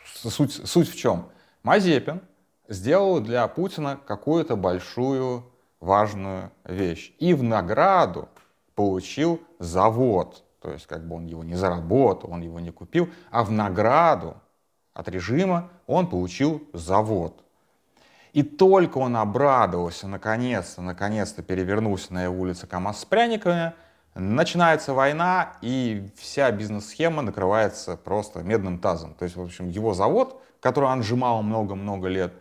суть, 0.05 0.53
суть 0.67 0.89
в 0.89 0.95
чем? 0.95 1.29
Мазепин 1.63 2.21
сделал 2.67 3.19
для 3.19 3.47
Путина 3.47 3.99
какую-то 4.05 4.55
большую 4.55 5.43
важную 5.79 6.51
вещь. 6.63 7.13
И 7.19 7.33
в 7.33 7.43
награду 7.43 8.29
получил 8.75 9.41
завод. 9.59 10.43
То 10.61 10.71
есть 10.71 10.87
как 10.87 11.07
бы 11.07 11.15
он 11.15 11.25
его 11.25 11.43
не 11.43 11.55
заработал, 11.55 12.31
он 12.31 12.41
его 12.41 12.59
не 12.59 12.71
купил, 12.71 13.09
а 13.31 13.43
в 13.43 13.51
награду 13.51 14.37
от 14.93 15.07
режима 15.09 15.69
он 15.85 16.09
получил 16.09 16.63
завод. 16.73 17.43
И 18.33 18.43
только 18.43 18.97
он 18.97 19.15
обрадовался, 19.17 20.07
наконец-то, 20.07 20.81
наконец-то 20.81 21.41
перевернулся 21.41 22.13
на 22.13 22.29
улице 22.29 22.67
КамАЗ 22.67 23.01
с 23.01 23.05
пряниками, 23.05 23.73
начинается 24.15 24.93
война, 24.93 25.53
и 25.61 26.09
вся 26.15 26.51
бизнес-схема 26.51 27.21
накрывается 27.21 27.97
просто 27.97 28.41
медным 28.41 28.79
тазом. 28.79 29.13
То 29.13 29.25
есть, 29.25 29.35
в 29.35 29.41
общем, 29.41 29.69
его 29.69 29.93
завод, 29.93 30.41
который 30.59 30.89
он 30.89 31.03
сжимал 31.03 31.41
много-много 31.43 32.07
лет, 32.07 32.33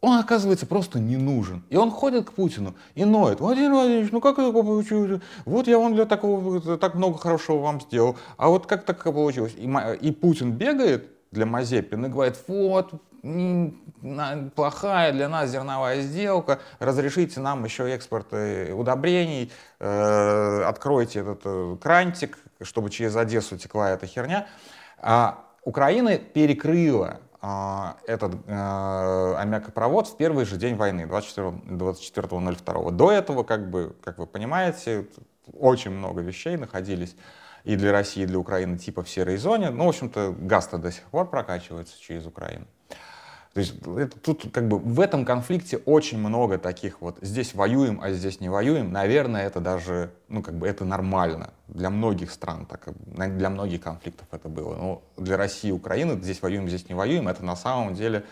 он, 0.00 0.18
оказывается, 0.18 0.64
просто 0.64 1.00
не 1.00 1.16
нужен. 1.16 1.64
И 1.70 1.76
он 1.76 1.90
ходит 1.90 2.30
к 2.30 2.32
Путину 2.32 2.74
и 2.94 3.04
ноет. 3.04 3.40
Владимир 3.40 3.72
Владимирович, 3.72 4.12
ну 4.12 4.20
как 4.20 4.38
это 4.38 4.52
получилось? 4.52 5.20
Вот 5.44 5.66
я 5.66 5.78
вам 5.78 5.94
для 5.94 6.06
такого, 6.06 6.78
так 6.78 6.94
много 6.94 7.18
хорошего 7.18 7.58
вам 7.58 7.80
сделал. 7.80 8.16
А 8.36 8.48
вот 8.48 8.66
как 8.66 8.84
так 8.84 9.02
получилось? 9.02 9.54
И, 9.56 9.68
и 10.00 10.12
Путин 10.12 10.52
бегает 10.52 11.10
для 11.32 11.46
Мазепина 11.46 12.06
и 12.06 12.08
говорит, 12.08 12.36
вот, 12.46 12.92
плохая 14.54 15.12
для 15.12 15.28
нас 15.28 15.50
зерновая 15.50 16.02
сделка, 16.02 16.60
разрешите 16.78 17.40
нам 17.40 17.64
еще 17.64 17.90
экспорт 17.90 18.32
удобрений, 18.32 19.52
э, 19.80 20.62
откройте 20.64 21.20
этот 21.20 21.40
э, 21.44 21.76
крантик, 21.80 22.38
чтобы 22.62 22.90
через 22.90 23.16
Одессу 23.16 23.58
текла 23.58 23.90
эта 23.90 24.06
херня. 24.06 24.46
А 25.00 25.44
Украина 25.64 26.18
перекрыла 26.18 27.20
а, 27.40 27.96
этот 28.06 28.34
э, 28.46 29.34
аммиакопровод 29.36 30.08
в 30.08 30.16
первый 30.16 30.44
же 30.44 30.56
день 30.56 30.74
войны, 30.74 31.02
24.02. 31.02 31.76
24 31.76 32.90
До 32.90 33.12
этого, 33.12 33.44
как, 33.44 33.70
бы, 33.70 33.94
как 34.02 34.18
вы 34.18 34.26
понимаете, 34.26 35.06
очень 35.52 35.92
много 35.92 36.20
вещей 36.20 36.56
находились 36.56 37.14
и 37.64 37.76
для 37.76 37.92
России, 37.92 38.22
и 38.22 38.26
для 38.26 38.38
Украины 38.38 38.78
типа 38.78 39.02
в 39.02 39.08
серой 39.08 39.36
зоне. 39.36 39.70
Ну, 39.70 39.84
в 39.84 39.88
общем-то, 39.88 40.34
газ-то 40.38 40.78
до 40.78 40.90
сих 40.90 41.04
пор 41.04 41.28
прокачивается 41.30 42.00
через 42.00 42.26
Украину. 42.26 42.66
То 43.54 43.60
есть 43.60 43.74
это, 43.96 44.18
тут 44.20 44.52
как 44.52 44.68
бы 44.68 44.78
в 44.78 45.00
этом 45.00 45.24
конфликте 45.24 45.78
очень 45.78 46.18
много 46.18 46.58
таких 46.58 47.00
вот 47.00 47.18
здесь 47.22 47.54
воюем, 47.54 48.00
а 48.02 48.12
здесь 48.12 48.40
не 48.40 48.48
воюем. 48.48 48.92
Наверное, 48.92 49.46
это 49.46 49.60
даже, 49.60 50.10
ну 50.28 50.42
как 50.42 50.54
бы 50.54 50.68
это 50.68 50.84
нормально 50.84 51.52
для 51.66 51.90
многих 51.90 52.30
стран, 52.30 52.66
так, 52.66 52.88
для 53.06 53.50
многих 53.50 53.82
конфликтов 53.82 54.26
это 54.30 54.48
было. 54.48 54.76
Но 54.76 55.02
для 55.16 55.36
России 55.36 55.68
и 55.68 55.72
Украины 55.72 56.20
здесь 56.20 56.42
воюем, 56.42 56.68
здесь 56.68 56.88
не 56.88 56.94
воюем, 56.94 57.26
это 57.26 57.44
на 57.44 57.56
самом 57.56 57.94
деле 57.94 58.24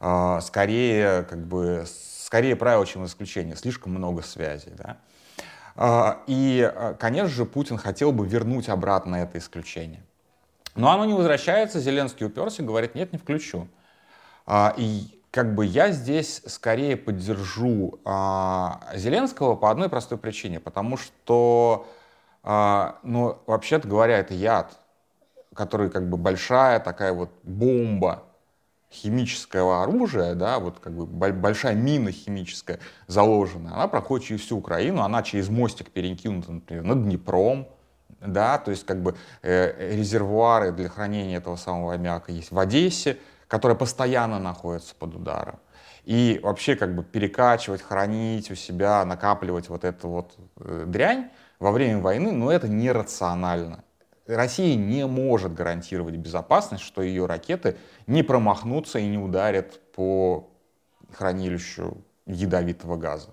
э, 0.00 0.38
скорее 0.42 1.22
как 1.22 1.44
бы 1.46 1.84
скорее 1.86 2.54
правило, 2.54 2.86
чем 2.86 3.04
исключение. 3.06 3.56
Слишком 3.56 3.92
много 3.92 4.22
связей, 4.22 4.72
да. 4.76 4.98
Э, 5.74 6.22
и, 6.26 6.72
конечно 7.00 7.28
же, 7.28 7.44
Путин 7.44 7.78
хотел 7.78 8.12
бы 8.12 8.26
вернуть 8.26 8.68
обратно 8.68 9.16
это 9.16 9.38
исключение. 9.38 10.02
Но 10.76 10.90
оно 10.90 11.06
не 11.06 11.14
возвращается, 11.14 11.80
Зеленский 11.80 12.26
уперся, 12.26 12.62
говорит, 12.62 12.94
нет, 12.94 13.12
не 13.12 13.18
включу. 13.18 13.66
А, 14.52 14.74
и 14.76 15.04
как 15.30 15.54
бы 15.54 15.64
я 15.64 15.92
здесь 15.92 16.42
скорее 16.44 16.96
поддержу 16.96 18.00
а, 18.04 18.80
Зеленского 18.96 19.54
по 19.54 19.70
одной 19.70 19.88
простой 19.88 20.18
причине, 20.18 20.58
потому 20.58 20.96
что, 20.96 21.86
а, 22.42 22.98
ну, 23.04 23.38
вообще-то 23.46 23.86
говоря, 23.86 24.18
это 24.18 24.34
яд, 24.34 24.76
который 25.54 25.88
как 25.88 26.10
бы 26.10 26.16
большая 26.16 26.80
такая 26.80 27.12
вот 27.12 27.30
бомба 27.44 28.24
химического 28.90 29.84
оружия, 29.84 30.34
да, 30.34 30.58
вот 30.58 30.80
как 30.80 30.94
бы 30.94 31.06
большая 31.06 31.76
мина 31.76 32.10
химическая 32.10 32.80
заложена, 33.06 33.72
она 33.72 33.86
проходит 33.86 34.26
через 34.26 34.40
всю 34.40 34.58
Украину, 34.58 35.02
она 35.02 35.22
через 35.22 35.48
мостик 35.48 35.92
перекинута, 35.92 36.50
например, 36.50 36.82
над 36.82 37.04
Днепром, 37.04 37.68
да, 38.20 38.58
то 38.58 38.72
есть 38.72 38.84
как 38.84 39.00
бы 39.00 39.14
э, 39.42 39.94
резервуары 39.94 40.72
для 40.72 40.88
хранения 40.88 41.36
этого 41.36 41.54
самого 41.54 41.94
аммиака 41.94 42.32
есть 42.32 42.50
в 42.50 42.58
Одессе, 42.58 43.16
которая 43.50 43.76
постоянно 43.76 44.38
находится 44.38 44.94
под 44.94 45.16
ударом. 45.16 45.58
И 46.04 46.38
вообще 46.42 46.76
как 46.76 46.94
бы 46.94 47.02
перекачивать, 47.02 47.82
хранить 47.82 48.48
у 48.50 48.54
себя, 48.54 49.04
накапливать 49.04 49.68
вот 49.68 49.84
эту 49.84 50.08
вот 50.08 50.38
э, 50.60 50.84
дрянь 50.86 51.30
во 51.58 51.72
время 51.72 51.98
войны, 52.00 52.30
ну 52.30 52.48
это 52.48 52.68
нерационально. 52.68 53.82
Россия 54.28 54.76
не 54.76 55.04
может 55.04 55.52
гарантировать 55.52 56.14
безопасность, 56.14 56.84
что 56.84 57.02
ее 57.02 57.26
ракеты 57.26 57.76
не 58.06 58.22
промахнутся 58.22 59.00
и 59.00 59.08
не 59.08 59.18
ударят 59.18 59.80
по 59.92 60.48
хранилищу 61.12 61.98
ядовитого 62.26 62.96
газа. 62.96 63.30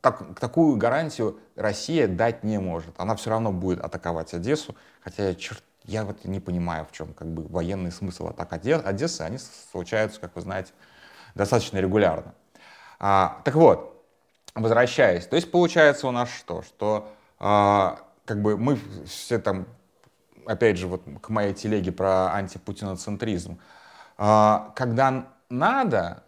Так, 0.00 0.40
такую 0.40 0.78
гарантию 0.78 1.38
Россия 1.54 2.08
дать 2.08 2.44
не 2.44 2.58
может. 2.58 2.94
Она 2.96 3.14
все 3.14 3.28
равно 3.28 3.52
будет 3.52 3.80
атаковать 3.80 4.32
Одессу, 4.32 4.74
хотя 5.02 5.28
я 5.28 5.34
черт 5.34 5.62
я 5.90 6.04
вот 6.04 6.24
не 6.24 6.38
понимаю, 6.38 6.86
в 6.86 6.92
чем 6.92 7.12
как 7.14 7.28
бы 7.28 7.42
военный 7.48 7.90
смысл 7.90 8.28
атак 8.28 8.52
Одессы. 8.52 9.22
Они 9.22 9.38
случаются, 9.72 10.20
как 10.20 10.36
вы 10.36 10.42
знаете, 10.42 10.72
достаточно 11.34 11.78
регулярно. 11.78 12.34
А, 13.00 13.40
так 13.44 13.54
вот, 13.56 14.06
возвращаясь, 14.54 15.26
то 15.26 15.36
есть 15.36 15.50
получается 15.50 16.06
у 16.06 16.12
нас 16.12 16.30
что? 16.30 16.62
Что 16.62 17.12
а, 17.40 17.98
как 18.24 18.40
бы 18.40 18.56
мы 18.56 18.78
все 19.04 19.38
там, 19.40 19.66
опять 20.46 20.76
же, 20.78 20.86
вот 20.86 21.02
к 21.20 21.28
моей 21.28 21.54
телеге 21.54 21.90
про 21.90 22.34
антипутиноцентризм, 22.34 23.58
а, 24.16 24.72
когда 24.76 25.26
надо, 25.48 26.22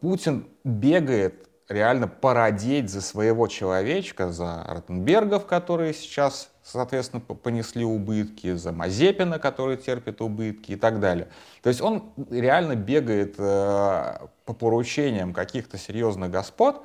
Путин 0.00 0.48
бегает 0.64 1.46
реально 1.68 2.08
породеть 2.08 2.90
за 2.90 3.00
своего 3.00 3.48
человечка, 3.48 4.30
за 4.30 4.64
Ротенбергов, 4.68 5.46
которые 5.46 5.94
сейчас 5.94 6.50
соответственно, 6.66 7.20
понесли 7.20 7.84
убытки, 7.84 8.54
за 8.54 8.72
Мазепина, 8.72 9.38
который 9.38 9.76
терпит 9.76 10.20
убытки 10.20 10.72
и 10.72 10.76
так 10.76 10.98
далее. 10.98 11.28
То 11.62 11.68
есть 11.68 11.80
он 11.80 12.10
реально 12.28 12.74
бегает 12.74 13.36
э, 13.38 14.18
по 14.44 14.52
поручениям 14.52 15.32
каких-то 15.32 15.78
серьезных 15.78 16.32
господ 16.32 16.82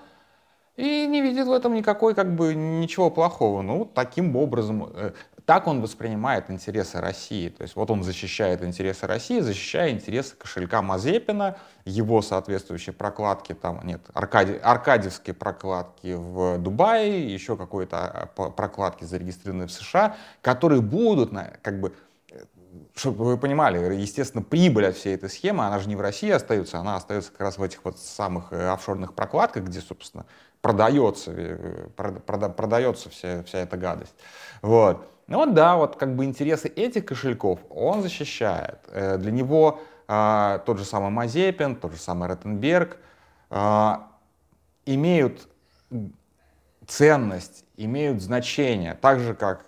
и 0.78 1.08
не 1.08 1.22
видит 1.22 1.48
в 1.48 1.52
этом 1.52 1.74
никакой, 1.74 2.14
как 2.14 2.36
бы, 2.36 2.54
ничего 2.54 3.10
плохого. 3.10 3.64
Ну, 3.64 3.86
таким 3.86 4.36
образом, 4.36 4.88
э, 4.94 5.14
так 5.46 5.68
он 5.68 5.82
воспринимает 5.82 6.50
интересы 6.50 7.00
России. 7.00 7.50
То 7.50 7.64
есть 7.64 7.76
вот 7.76 7.90
он 7.90 8.04
защищает 8.04 8.64
интересы 8.64 9.08
России, 9.08 9.40
защищая 9.40 9.92
интересы 9.92 10.36
кошелька 10.36 10.82
Мазепина, 10.82 11.58
его 11.86 12.22
соответствующие 12.22 12.94
прокладки, 12.94 13.54
там 13.54 13.82
нет, 13.86 14.02
Аркади, 14.14 14.60
аркадьевские 14.62 15.34
прокладки 15.34 16.14
в 16.14 16.58
Дубае, 16.58 17.34
еще 17.34 17.58
какой-то 17.58 18.30
а, 18.36 18.50
прокладки 18.50 19.04
зарегистрированные 19.04 19.68
в 19.68 19.72
США, 19.72 20.16
которые 20.42 20.82
будут, 20.82 21.32
как 21.62 21.80
бы, 21.80 21.94
чтобы 22.96 23.26
вы 23.26 23.38
понимали, 23.38 23.96
естественно, 23.96 24.44
прибыль 24.44 24.88
от 24.88 24.96
всей 24.96 25.16
этой 25.16 25.30
схемы, 25.30 25.66
она 25.66 25.80
же 25.80 25.90
не 25.90 25.96
в 25.96 26.02
России 26.02 26.30
остается, 26.30 26.78
она 26.78 26.96
остается 26.96 27.32
как 27.32 27.42
раз 27.42 27.58
в 27.58 27.64
этих 27.64 27.84
вот 27.84 28.00
самых 28.00 28.54
э, 28.54 28.70
офшорных 28.70 29.14
прокладках, 29.14 29.64
где, 29.64 29.82
собственно, 29.82 30.26
продается, 30.62 31.32
э, 31.36 31.88
продается 31.96 33.10
вся, 33.10 33.44
вся 33.44 33.60
эта 33.60 33.78
гадость. 33.78 34.16
Вот. 34.62 35.08
Ну 35.32 35.38
вот 35.38 35.54
да, 35.54 35.78
вот 35.78 35.96
как 35.96 36.14
бы 36.18 36.26
интересы 36.26 36.68
этих 36.68 37.06
кошельков 37.06 37.62
он 37.70 38.02
защищает. 38.02 38.80
Э, 38.90 39.16
для 39.18 39.32
него 39.32 39.80
а, 40.06 40.58
тот 40.66 40.78
же 40.78 40.84
самый 40.84 41.10
Мазепин, 41.10 41.78
тот 41.78 41.94
же 41.94 42.00
самый 42.00 42.28
Ротенберг 42.28 42.98
а, 43.50 44.10
имеют 44.86 45.48
ценность, 46.86 47.64
имеют 47.78 48.22
значение, 48.22 48.94
так 48.94 49.22
же 49.22 49.34
как 49.34 49.66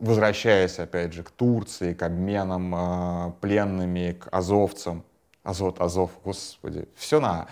возвращаясь, 0.00 0.80
опять 0.80 1.12
же, 1.12 1.22
к 1.22 1.30
Турции, 1.30 1.94
к 1.94 2.02
обменам 2.02 2.74
э, 2.74 3.32
пленными, 3.40 4.18
к 4.20 4.28
азовцам, 4.32 5.04
Азот, 5.44 5.80
Азов, 5.80 6.10
господи, 6.24 6.88
все 6.96 7.20
на... 7.20 7.46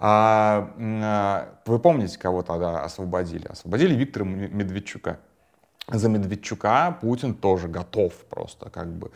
А, 0.00 1.54
вы 1.66 1.78
помните, 1.78 2.18
кого 2.18 2.42
тогда 2.42 2.82
освободили? 2.82 3.46
Освободили 3.46 3.94
Виктора 3.94 4.26
Медведчука. 4.26 5.20
За 5.88 6.08
Медведчука 6.08 6.96
Путин 7.00 7.34
тоже 7.34 7.68
готов 7.68 8.14
просто 8.26 8.70
как 8.70 8.92
бы 8.92 9.10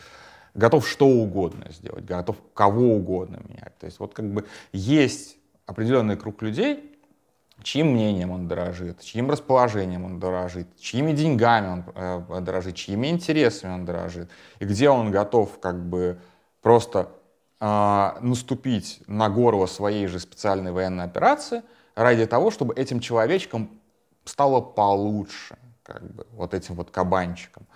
готов 0.54 0.86
что 0.88 1.06
угодно 1.06 1.66
сделать, 1.70 2.04
готов 2.04 2.36
кого 2.52 2.94
угодно 2.96 3.40
менять. 3.48 3.76
То 3.78 3.86
есть 3.86 4.00
вот 4.00 4.14
как 4.14 4.30
бы 4.32 4.46
есть 4.72 5.36
определенный 5.66 6.16
круг 6.16 6.42
людей, 6.42 6.98
чьим 7.62 7.92
мнением 7.92 8.30
он 8.30 8.48
дорожит, 8.48 9.00
чьим 9.00 9.30
расположением 9.30 10.04
он 10.04 10.20
дорожит, 10.20 10.66
чьими 10.78 11.12
деньгами 11.12 11.68
он 11.68 11.84
э, 11.94 12.40
дорожит, 12.40 12.74
чьими 12.74 13.08
интересами 13.08 13.74
он 13.74 13.84
дорожит, 13.84 14.30
и 14.58 14.64
где 14.64 14.90
он 14.90 15.10
готов 15.10 15.58
как 15.60 15.88
бы 15.88 16.18
просто 16.60 17.08
э, 17.60 18.10
наступить 18.20 19.00
на 19.06 19.28
горло 19.28 19.66
своей 19.66 20.06
же 20.06 20.18
специальной 20.18 20.72
военной 20.72 21.04
операции 21.04 21.62
ради 21.94 22.26
того, 22.26 22.50
чтобы 22.50 22.74
этим 22.74 23.00
человечкам 23.00 23.70
стало 24.24 24.60
получше, 24.60 25.56
как 25.88 26.02
бы, 26.02 26.26
вот 26.32 26.54
этим 26.54 26.74
вот 26.74 26.90
кабанчиком. 26.90 27.66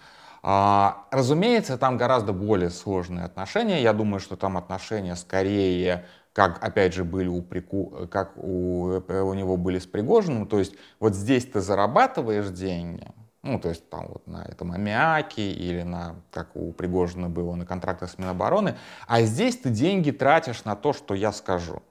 А, 0.45 1.07
разумеется, 1.11 1.79
там 1.79 1.97
гораздо 1.97 2.33
более 2.33 2.71
сложные 2.71 3.25
отношения. 3.25 3.83
Я 3.83 3.93
думаю, 3.93 4.21
что 4.21 4.37
там 4.37 4.57
отношения 4.57 5.17
скорее 5.17 6.05
как, 6.33 6.65
опять 6.65 6.95
же, 6.95 7.05
были 7.05 7.29
у 7.29 7.43
Прику, 7.43 8.09
как 8.11 8.33
у, 8.37 9.03
у 9.07 9.35
него 9.35 9.57
были 9.57 9.79
с 9.79 9.87
Пригожиным. 9.87 10.47
То 10.47 10.59
есть 10.59 10.75
вот 10.99 11.15
здесь 11.15 11.45
ты 11.45 11.61
зарабатываешь 11.61 12.49
деньги, 12.49 13.07
ну, 13.43 13.59
то 13.59 13.69
есть 13.69 13.89
там 13.91 14.07
вот 14.09 14.27
на 14.27 14.45
этом 14.45 14.73
аммиаке 14.73 15.53
или 15.53 15.83
на, 15.83 16.17
как 16.31 16.57
у 16.57 16.73
Пригожина 16.73 17.29
было, 17.29 17.55
на 17.55 17.67
контрактах 17.67 18.11
с 18.11 18.19
Минобороны, 18.19 18.77
а 19.07 19.23
здесь 19.23 19.59
ты 19.59 19.71
деньги 19.71 20.11
тратишь 20.11 20.65
на 20.65 20.77
то, 20.77 20.93
что 20.93 21.15
я 21.15 21.33
скажу. 21.33 21.83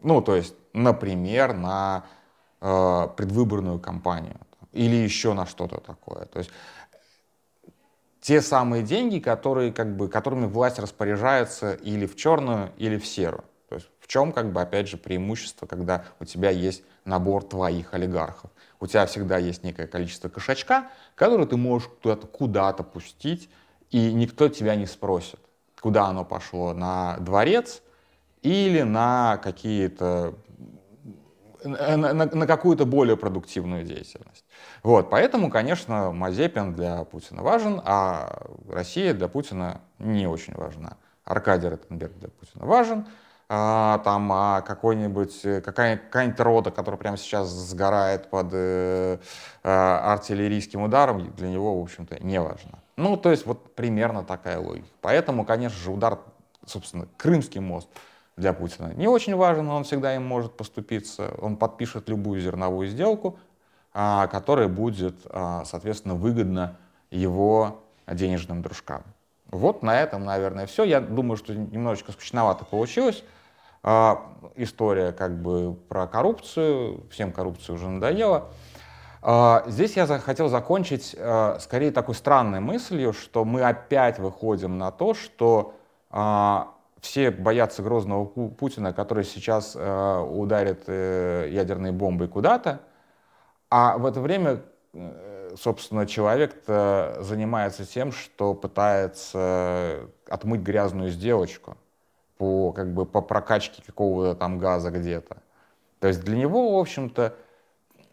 Ну, 0.00 0.20
то 0.22 0.36
есть, 0.36 0.54
например, 0.74 1.54
на 1.54 2.04
э, 2.60 3.08
предвыборную 3.16 3.80
кампанию 3.80 4.38
или 4.78 4.94
еще 4.94 5.32
на 5.32 5.44
что-то 5.44 5.80
такое. 5.80 6.26
То 6.26 6.38
есть 6.38 6.50
те 8.20 8.40
самые 8.40 8.82
деньги, 8.82 9.18
которые, 9.18 9.72
как 9.72 9.96
бы, 9.96 10.08
которыми 10.08 10.46
власть 10.46 10.78
распоряжается 10.78 11.74
или 11.74 12.06
в 12.06 12.14
черную, 12.16 12.72
или 12.76 12.96
в 12.96 13.06
серую. 13.06 13.44
То 13.68 13.74
есть 13.74 13.88
в 14.00 14.06
чем, 14.06 14.32
как 14.32 14.52
бы, 14.52 14.60
опять 14.60 14.88
же, 14.88 14.96
преимущество, 14.96 15.66
когда 15.66 16.04
у 16.20 16.24
тебя 16.24 16.50
есть 16.50 16.82
набор 17.04 17.42
твоих 17.44 17.92
олигархов. 17.92 18.50
У 18.80 18.86
тебя 18.86 19.04
всегда 19.06 19.38
есть 19.38 19.64
некое 19.64 19.86
количество 19.86 20.28
кошачка, 20.28 20.90
который 21.14 21.46
ты 21.46 21.56
можешь 21.56 21.88
куда-то 22.02 22.26
куда 22.26 22.72
пустить, 22.72 23.50
и 23.90 24.12
никто 24.12 24.48
тебя 24.48 24.76
не 24.76 24.86
спросит, 24.86 25.40
куда 25.80 26.06
оно 26.06 26.24
пошло, 26.24 26.72
на 26.72 27.16
дворец 27.18 27.82
или 28.42 28.82
на 28.82 29.38
какие-то 29.38 30.34
на, 31.64 31.96
на, 31.96 32.12
на 32.12 32.46
какую-то 32.46 32.86
более 32.86 33.16
продуктивную 33.16 33.84
деятельность. 33.84 34.44
Вот, 34.82 35.10
поэтому, 35.10 35.50
конечно, 35.50 36.12
Мазепин 36.12 36.74
для 36.74 37.04
Путина 37.04 37.42
важен, 37.42 37.80
а 37.84 38.46
Россия 38.68 39.14
для 39.14 39.28
Путина 39.28 39.80
не 39.98 40.26
очень 40.26 40.54
важна. 40.54 40.96
Аркадий 41.24 41.68
Ротенберг 41.68 42.12
для 42.18 42.28
Путина 42.28 42.64
важен, 42.64 43.06
а, 43.50 43.98
там 44.04 44.30
а 44.32 44.60
какой-нибудь, 44.60 45.44
э, 45.44 45.60
какая, 45.62 45.96
какая-нибудь 45.96 46.40
рода, 46.40 46.70
которая 46.70 46.98
прямо 46.98 47.16
сейчас 47.16 47.48
сгорает 47.48 48.28
под 48.28 48.48
э, 48.52 49.18
э, 49.62 49.68
артиллерийским 49.70 50.82
ударом, 50.82 51.32
для 51.32 51.48
него, 51.48 51.78
в 51.78 51.82
общем-то, 51.82 52.22
не 52.22 52.40
важно. 52.40 52.78
Ну, 52.96 53.16
то 53.16 53.30
есть 53.30 53.46
вот 53.46 53.74
примерно 53.74 54.22
такая 54.22 54.58
логика. 54.58 54.88
Поэтому, 55.00 55.46
конечно 55.46 55.78
же, 55.78 55.90
удар, 55.90 56.18
собственно, 56.66 57.08
Крымский 57.16 57.60
мост 57.60 57.88
для 58.38 58.52
Путина 58.52 58.92
не 58.94 59.08
очень 59.08 59.34
важен, 59.34 59.66
но 59.66 59.76
он 59.76 59.84
всегда 59.84 60.14
им 60.14 60.24
может 60.24 60.56
поступиться. 60.56 61.34
Он 61.40 61.56
подпишет 61.56 62.08
любую 62.08 62.40
зерновую 62.40 62.88
сделку, 62.88 63.38
а, 63.92 64.28
которая 64.28 64.68
будет, 64.68 65.16
а, 65.26 65.64
соответственно, 65.64 66.14
выгодна 66.14 66.76
его 67.10 67.82
денежным 68.06 68.62
дружкам. 68.62 69.02
Вот 69.50 69.82
на 69.82 70.00
этом, 70.00 70.24
наверное, 70.24 70.66
все. 70.66 70.84
Я 70.84 71.00
думаю, 71.00 71.36
что 71.36 71.54
немножечко 71.54 72.12
скучновато 72.12 72.64
получилось. 72.64 73.24
А, 73.82 74.24
история 74.54 75.12
как 75.12 75.42
бы 75.42 75.74
про 75.88 76.06
коррупцию, 76.06 77.06
всем 77.10 77.32
коррупция 77.32 77.74
уже 77.74 77.88
надоела. 77.88 78.48
Здесь 79.66 79.96
я 79.96 80.06
хотел 80.06 80.48
закончить 80.48 81.16
скорее 81.58 81.90
такой 81.90 82.14
странной 82.14 82.60
мыслью, 82.60 83.12
что 83.12 83.44
мы 83.44 83.62
опять 83.62 84.20
выходим 84.20 84.78
на 84.78 84.92
то, 84.92 85.12
что 85.12 85.74
все 87.00 87.30
боятся 87.30 87.82
грозного 87.82 88.24
Путина, 88.24 88.92
который 88.92 89.24
сейчас 89.24 89.76
ударит 89.76 90.84
э, 90.86 91.48
ядерной 91.50 91.92
бомбой 91.92 92.28
куда-то, 92.28 92.80
а 93.70 93.98
в 93.98 94.06
это 94.06 94.20
время, 94.20 94.62
э, 94.92 95.54
собственно, 95.56 96.06
человек 96.06 96.62
занимается 96.66 97.84
тем, 97.84 98.12
что 98.12 98.54
пытается 98.54 100.08
отмыть 100.28 100.60
грязную 100.60 101.10
сделочку 101.10 101.76
по, 102.38 102.72
как 102.72 102.92
бы, 102.94 103.04
по 103.04 103.20
прокачке 103.20 103.82
какого-то 103.84 104.38
там 104.38 104.58
газа 104.58 104.90
где-то. 104.90 105.38
То 106.00 106.08
есть 106.08 106.22
для 106.22 106.36
него, 106.36 106.76
в 106.76 106.78
общем-то, 106.78 107.34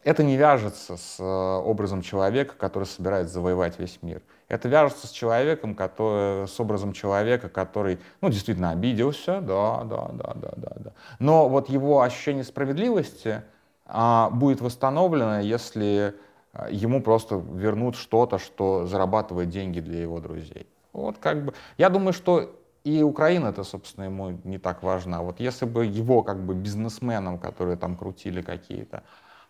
это 0.03 0.23
не 0.23 0.37
вяжется 0.37 0.97
с 0.97 1.19
э, 1.19 1.23
образом 1.23 2.01
человека, 2.01 2.55
который 2.57 2.85
собирается 2.85 3.35
завоевать 3.35 3.79
весь 3.79 3.99
мир. 4.01 4.21
Это 4.47 4.67
вяжется 4.67 5.07
с 5.07 5.11
человеком, 5.11 5.73
который, 5.73 6.47
с 6.47 6.59
образом 6.59 6.93
человека, 6.93 7.49
который, 7.49 7.99
ну, 8.21 8.29
действительно 8.29 8.71
обиделся, 8.71 9.41
да, 9.41 9.83
да, 9.83 10.09
да, 10.13 10.33
да, 10.35 10.53
да, 10.55 10.71
да. 10.75 10.91
Но 11.19 11.49
вот 11.49 11.69
его 11.69 12.01
ощущение 12.01 12.43
справедливости 12.43 13.41
а, 13.85 14.29
будет 14.29 14.61
восстановлено, 14.61 15.39
если 15.39 16.13
э, 16.53 16.67
ему 16.71 17.01
просто 17.01 17.35
вернут 17.35 17.95
что-то, 17.95 18.37
что 18.37 18.85
зарабатывает 18.85 19.49
деньги 19.49 19.79
для 19.79 20.01
его 20.01 20.19
друзей. 20.19 20.67
Вот 20.93 21.17
как 21.17 21.45
бы, 21.45 21.53
я 21.77 21.89
думаю, 21.89 22.13
что 22.13 22.55
и 22.83 23.01
Украина 23.01 23.47
это, 23.47 23.63
собственно, 23.63 24.05
ему 24.05 24.39
не 24.43 24.59
так 24.59 24.83
важна. 24.83 25.23
Вот 25.23 25.39
если 25.39 25.65
бы 25.65 25.85
его 25.85 26.21
как 26.21 26.45
бы 26.45 26.53
бизнесменам, 26.53 27.39
которые 27.39 27.77
там 27.77 27.95
крутили 27.95 28.43
какие-то 28.43 29.03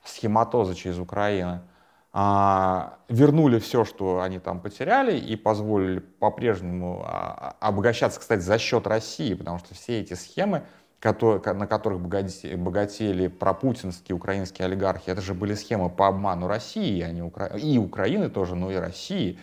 схематозы 0.05 0.73
через 0.73 0.99
Украину, 0.99 1.61
а, 2.17 2.97
вернули 3.09 3.59
все, 3.59 3.83
что 3.83 4.21
они 4.21 4.39
там 4.39 4.61
потеряли, 4.61 5.19
и 5.19 5.35
позволили 5.35 5.99
по-прежнему 5.99 7.03
а, 7.05 7.57
обогащаться, 7.59 8.21
кстати, 8.21 8.39
за 8.39 8.57
счет 8.57 8.87
России, 8.87 9.33
потому 9.33 9.59
что 9.59 9.75
все 9.75 9.99
эти 9.99 10.13
схемы, 10.13 10.63
на 11.03 11.67
которых 11.67 11.99
богатели, 11.99 12.55
богатели 12.55 13.27
пропутинские 13.27 14.15
украинские 14.15 14.67
олигархи, 14.67 15.09
это 15.09 15.19
же 15.19 15.33
были 15.33 15.55
схемы 15.55 15.89
по 15.89 16.07
обману 16.07 16.47
России, 16.47 17.01
а 17.01 17.11
не 17.11 17.21
Укра... 17.21 17.47
и 17.47 17.77
Украины 17.77 18.29
тоже, 18.29 18.55
но 18.55 18.71
и 18.71 18.75
России. 18.75 19.37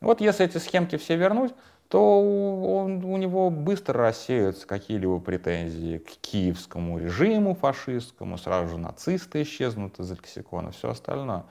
Вот 0.00 0.20
если 0.20 0.44
эти 0.44 0.58
схемки 0.58 0.96
все 0.96 1.14
вернуть, 1.14 1.54
то 1.86 2.80
он, 2.80 3.04
у 3.04 3.16
него 3.16 3.48
быстро 3.48 3.94
рассеются 3.94 4.66
какие-либо 4.66 5.20
претензии 5.20 5.98
к 5.98 6.16
киевскому 6.20 6.98
режиму 6.98 7.54
фашистскому, 7.54 8.38
сразу 8.38 8.70
же 8.70 8.76
нацисты 8.76 9.42
исчезнут 9.42 10.00
из 10.00 10.10
лексикона, 10.10 10.72
все 10.72 10.90
остальное. 10.90 11.44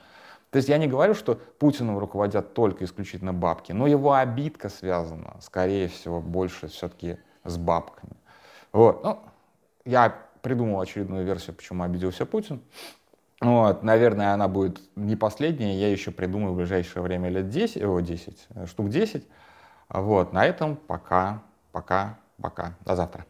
То 0.49 0.57
есть 0.57 0.69
я 0.69 0.77
не 0.77 0.87
говорю, 0.87 1.13
что 1.13 1.35
Путиным 1.35 1.97
руководят 1.97 2.53
только 2.53 2.85
исключительно 2.85 3.33
бабки, 3.33 3.73
но 3.73 3.85
его 3.85 4.13
обидка 4.13 4.69
связана, 4.69 5.35
скорее 5.41 5.87
всего, 5.87 6.21
больше 6.21 6.67
все-таки 6.67 7.17
с 7.43 7.57
бабками. 7.57 8.13
Вот. 8.71 9.03
Ну, 9.03 9.19
я 9.85 10.15
придумал 10.41 10.79
очередную 10.79 11.25
версию, 11.25 11.55
почему 11.55 11.83
обиделся 11.83 12.25
Путин. 12.25 12.61
Вот, 13.41 13.83
наверное, 13.83 14.33
она 14.33 14.47
будет 14.47 14.81
не 14.95 15.15
последняя, 15.15 15.77
я 15.79 15.91
еще 15.91 16.11
придумаю 16.11 16.53
в 16.53 16.57
ближайшее 16.57 17.03
время 17.03 17.29
лет 17.29 17.49
10, 17.49 17.83
о, 17.83 17.99
10 17.99 18.47
штук 18.65 18.89
10. 18.89 19.27
Вот, 19.89 20.33
на 20.33 20.45
этом 20.45 20.75
пока, 20.75 21.43
пока, 21.71 22.17
пока. 22.41 22.75
До 22.83 22.95
завтра. 22.95 23.25